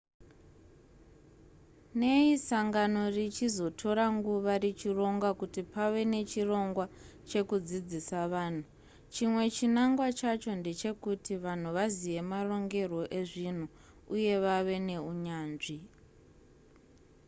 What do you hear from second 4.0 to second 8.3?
nguva richironga kuti pave nechirongwa chekudzidzisa